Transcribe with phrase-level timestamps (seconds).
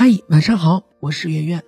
[0.00, 1.62] 嗨，晚上好，我是圆圆。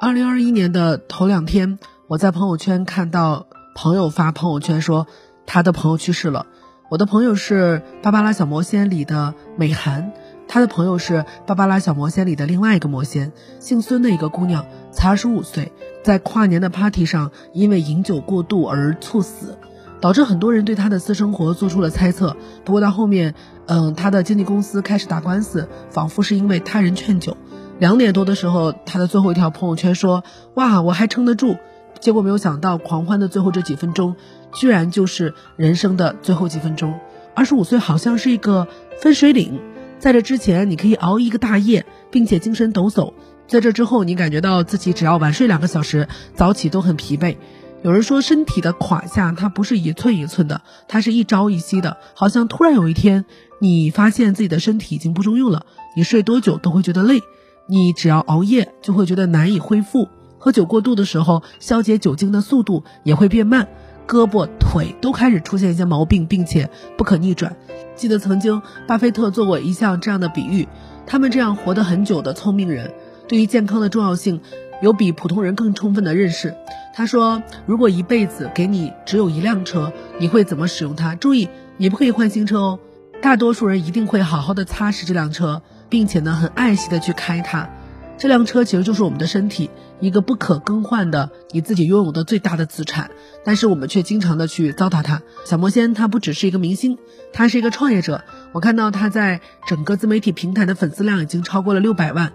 [0.00, 5.08] 二零二一年的头两天，我在朋友圈看到朋友发朋友圈说
[5.46, 6.46] 他的朋友去世了。
[6.92, 10.12] 我的朋友是《芭芭拉小魔仙》里的美涵，
[10.46, 11.14] 他的朋友是
[11.44, 15.72] 《芭芭拉小魔仙》里的另外一个魔仙，姓孙的一个姑娘，才二十五岁，
[16.04, 19.58] 在跨年的 party 上因为饮酒过度而猝死。
[20.00, 22.36] 导致很多人对他的私生活做出了猜测。
[22.64, 23.36] 不过到后面，
[23.66, 27.36] 嗯，他的经纪公司开始打官司，仿佛是因为他人劝酒。
[27.78, 30.22] 两点多的时候，他的最后一条朋友圈说
[30.54, 31.56] ：“哇，我还撑得住。”
[32.00, 34.16] 结果没有想到，狂欢的最后这几分钟，
[34.52, 36.98] 居然就是人生的最后几分钟。
[37.34, 38.66] 二十五岁好像是一个
[39.00, 39.60] 分水岭，
[39.98, 43.12] 在这之前你可以熬一个大夜，并且精神抖擞；
[43.46, 47.36] 在这之后，你感觉到自己只要晚睡两个小时，早起都很疲惫。
[47.82, 51.96] 有人说，身体的垮下，它不是一寸一寸的，它是一朝一夕的。
[52.14, 53.24] 好像突然有一天，
[53.60, 55.66] 你发现自己的身体已经不中用了，
[55.96, 57.22] 你睡多久都会觉得累，
[57.66, 60.08] 你只要熬夜就会觉得难以恢复。
[60.38, 63.68] 喝酒过度的时候，消解酒精的速度也会变慢，
[64.06, 67.56] 胳膊腿都开始出现一些毛病，并且不可逆转。
[67.94, 70.68] 记得曾经巴菲特做过一项这样的比喻，
[71.06, 72.92] 他们这样活得很久的聪明人，
[73.28, 74.40] 对于健康的重要性。
[74.80, 76.56] 有比普通人更充分的认识。
[76.92, 81.14] 他说：“如果一辈子给你只有一辆车，你会怎么使用它？
[81.14, 82.80] 注意，你不可以换新车哦。
[83.22, 85.62] 大多数人一定会好好的擦拭这辆车，
[85.92, 87.68] 并且呢，很爱惜的去开它。
[88.16, 89.68] 这辆车其实就是我们的身体，
[90.00, 93.10] 一个不可更换的你自己拥有的最大的资产。
[93.44, 95.20] 但是我们却经常的去糟蹋它。
[95.44, 96.96] 小魔仙他不只是一个明星，
[97.34, 98.24] 他是一个创业者。
[98.52, 102.32] 我看到他在整个自媒体平台的粉丝量已经超过了六百万。”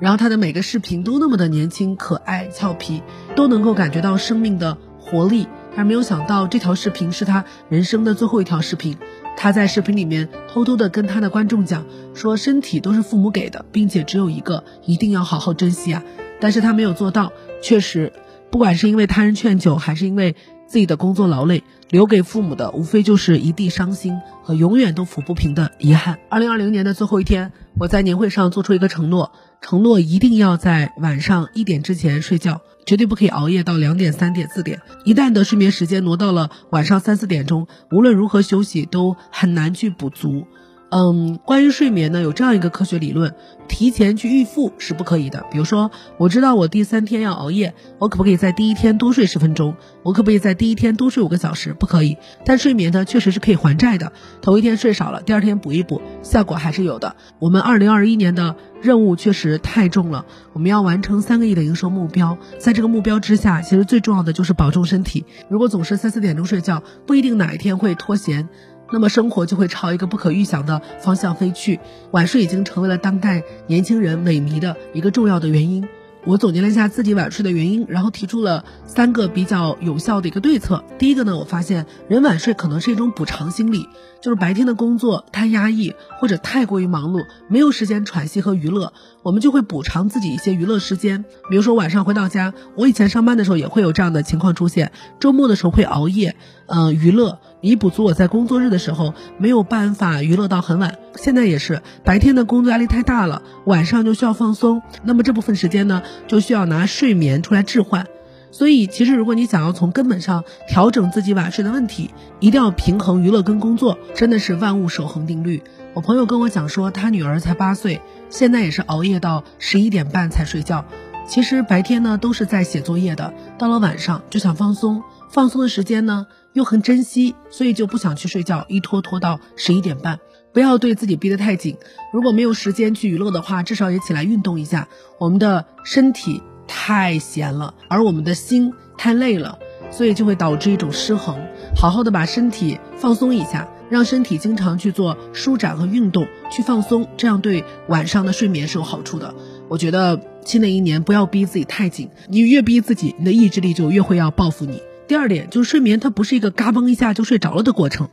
[0.00, 3.02] 然后他的每个视频都那么的年轻、可爱、俏皮，
[3.34, 5.48] 都能够感觉到生命的活力。
[5.76, 8.98] 而没有想到这条视频是他人生的最后一条视频。
[9.40, 16.02] 他在视频里面偷偷的跟他的观众讲说：“身体都是父母给的，并且只有一个，一定要好好珍惜啊！”
[16.40, 17.32] 但是他没有做到。
[17.62, 18.12] 确实，
[18.50, 20.34] 不管是因为他人劝酒，还是因为
[20.68, 26.18] 自己的工作劳累，留给父母的无非就是一地伤心和永远都抚不平的遗憾。
[26.28, 29.32] 二零二零年的最后一天，我在年会上做出一个承诺。
[29.60, 34.80] 承诺一定要在晚上一点之前睡觉，绝对不可以熬夜到两点、三点、四点。
[35.04, 40.46] 一旦的睡眠时间挪到了晚上三四点钟，无论如何休息都很难去补足。
[40.90, 43.34] 嗯，关于睡眠呢，有这样一个科学理论：
[43.68, 45.44] 提前去预付是不可以的。
[45.50, 49.76] 比如说，我知道我第三天要熬夜，我可不可以在第一天多睡十分钟？
[50.02, 51.74] 我可不可以在第一天多睡五个小时？
[51.74, 52.16] 不可以。
[52.42, 54.12] 但睡眠呢，确实是可以还债的。
[54.40, 57.16] 头一天睡少了，第二天补一补，效果还是有的。
[57.38, 60.24] 我们二零二一年的任务确实太重了，
[60.54, 62.38] 我们要完成三个亿的营收目标。
[62.58, 65.26] 在这个目标之下，其实最重要的就是保重身体。
[65.50, 68.48] 如果总是三四点钟睡觉，不一定哪一天会脱闲。
[68.90, 71.78] 那么生活就会朝一个不可预想的方向飞去，
[72.10, 75.86] 晚睡已经成为了当代年轻人萎靡的一个重要的原因。
[76.24, 80.84] 我总结了一下自己晚睡的原因，然后提出了三个比较有效的一个对策。
[80.98, 83.88] 第一个呢，我发现人晚睡可能是一种补偿心理，
[84.20, 91.24] 就是白天的工作太压抑或者太过于忙碌，没有时间喘息和娱乐，我们就会补偿自己一些娱乐时间。
[91.48, 97.38] 比如说晚上回到家，我以前上班的时候也会有这样的情况出现，周末的时候会熬夜，嗯，娱乐。
[97.60, 100.96] 以补足我在工作日的时候没有办法娱乐到很晚。
[101.16, 104.82] 现在也是白天的工作压力太大了，晚上就需要放松。
[105.02, 108.06] 那么这部分时间呢，就需要拿睡眠出来置换。
[108.50, 112.10] 所以，其实如果你想要从根本上调整自己晚睡的问题，
[112.40, 115.62] 一定要平衡娱乐跟工作，真的是万物守恒定律。
[115.92, 120.86] 我朋友跟我讲说，他女儿才八岁，现在也是熬夜到十一点半才睡觉。
[121.28, 130.18] 其实白天呢都是在写作业的，到了晚上就想放松，放松的时间呢又很珍惜，所以就不想去睡觉，一拖拖到十一点半。
[130.54, 131.76] 不要对自己逼得太紧，
[132.14, 134.88] 如果没有时间去娱乐的话，至少也起来运动一下。
[135.20, 139.58] 我们的身体太闲了，而我们的心太累了，
[139.90, 141.38] 所以就会导致一种失衡。
[141.76, 149.34] 好好的把身体放松一下，让身体经常去做舒展和运动，去放松，这样对晚上的睡眠是有好处的。
[149.68, 154.80] 我觉得新的一年不要逼自己太紧，你越逼自己，你的意志力就越会要报复你。
[155.06, 158.08] 第二点就是睡眠，它不是一个嘎嘣一下就睡着了的过程，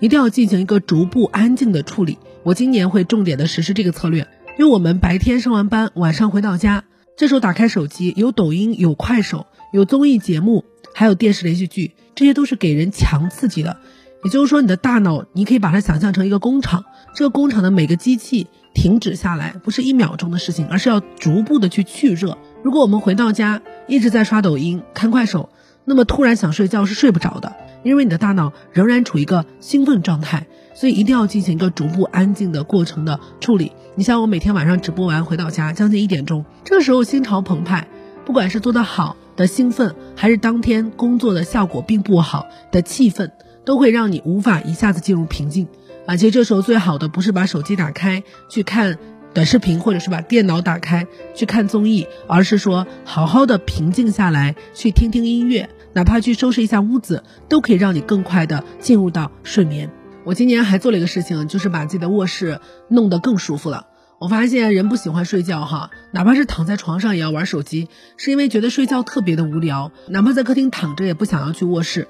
[0.00, 2.18] 一定要进行一个逐步安静的处理。
[2.42, 4.26] 我今年会重点的实施这个策略，
[4.58, 6.84] 因为我们白天上完班，晚上回到家，
[7.16, 10.64] 这时候打开手机，有抖音，有快手，有综艺节目，
[10.94, 13.76] 还有电视连续剧，这些都是给人强刺激的。
[14.24, 18.48] 也就是说，你的大脑，你可以把它想象成一个工厂，这个工厂的每个机器。
[18.86, 22.38] 停止下来不是一秒钟的事情，而是要逐步的去去热。
[22.62, 25.48] 如果我们回到家一直在刷抖音、看快手，
[25.84, 27.52] 那么突然想睡觉是睡不着的。
[27.82, 33.72] 因为你的大脑仍然处于一个兴奋状态，所以一定要进行一个逐步安静的过程的处理。
[33.96, 37.88] 你像我每天晚上直播完回到家，将近一点钟，这个时候心潮澎湃，
[38.24, 43.32] 不管是做得好的兴奋，还是当天工作的效果并不好的气愤，
[43.64, 45.66] 都会让你无法一下子进入平静。
[46.06, 48.98] 而且这时候最好的不是把手机打开去看
[49.34, 59.90] 短视频，或者是把电脑打开去看综艺，而是说好好的平静下来，去听听音乐，哪怕去收拾一下屋子，都可以让你更快的进入到睡眠。
[60.24, 63.86] 我今年还做了一个事情，就是把自己的卧室弄得更舒服了。
[64.18, 72.08] 我发现人不喜欢睡觉哈，哪怕是躺在床上也要玩手机，是因为觉得睡觉特别的无聊，哪怕在客厅躺着也不想要去卧室。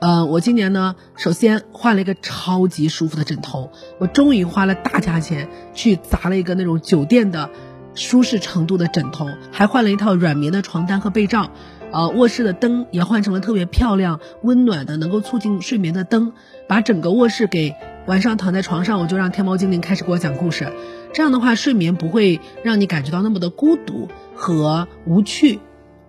[0.00, 7.50] 呃，我今年呢，首先换了一个超级舒服的枕头，我终于花了大价钱去砸了一个那种酒店的
[7.94, 11.50] 舒适程度的枕头，还换了一套软棉的床单和被罩，
[11.90, 16.32] 呃，卧室的灯也换成了特别漂亮、温暖的，能够促进睡眠的灯，
[16.68, 17.74] 把整个卧室给
[18.06, 20.72] 晚上躺在床上，我就让天猫精灵开始给我讲故事，
[21.12, 24.06] 这样的话睡眠不会让你感觉到那么的孤独
[24.36, 25.58] 和无趣，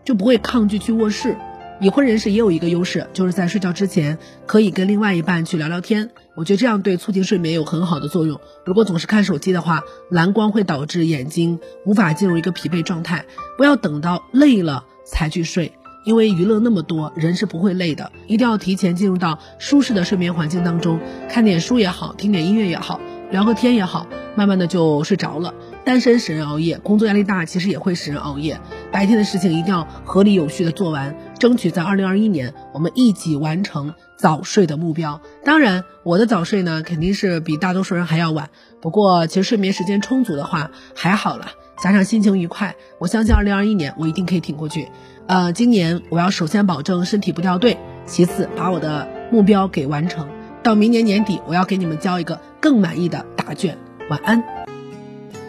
[0.06, 1.36] 就不会抗拒去卧室。
[1.82, 6.10] 已婚人士也有一个优势，就是在睡觉之前可以跟另外一半去聊聊天。
[6.36, 8.42] 我觉得这样对促进睡眠有很好的作用。
[8.66, 13.26] 如果总是看手机的话，蓝光会导致眼睛无法进入一个疲惫状态。
[13.58, 15.72] 不要等到累了才去睡，
[16.04, 18.12] 因为娱乐那么多，人是不会累的。
[18.28, 21.00] 一定要提前进入到舒适的睡眠环境当中，
[21.30, 23.00] 看点书也好，听点音乐也好，
[23.32, 24.06] 聊个天也好，
[24.36, 25.54] 慢慢的就睡着了。
[25.86, 28.60] 单身使人熬夜，工作压力大，其实也会使人熬夜。
[28.92, 35.22] 白天的事情一定要合理有序的做完，争取在二零二一年我们一起完成早睡的目标。
[35.44, 38.50] 当然，我的早睡呢肯定是比大多数人还要晚。
[38.82, 41.48] 不过，其实睡眠时间充足的话还好了，
[41.82, 44.88] 加上心情愉快，我相信二零二一年我一定可以挺过去。
[45.28, 50.28] 呃，今年我要首先保证身体不掉队，其次把我的目标给完成。
[50.64, 53.78] 到明年年底，我要给你们交一个更满意的答卷。
[54.10, 54.44] 晚安。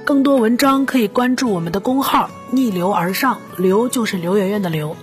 [0.04, 4.96] 更多文章可以关注我们的公号“逆流而上”，流就是刘媛媛的流。